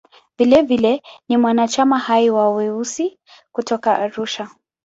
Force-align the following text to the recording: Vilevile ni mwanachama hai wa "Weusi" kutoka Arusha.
Vilevile 0.37 1.01
ni 1.29 1.37
mwanachama 1.37 1.99
hai 1.99 2.29
wa 2.29 2.49
"Weusi" 2.49 3.19
kutoka 3.51 3.99
Arusha. 3.99 4.49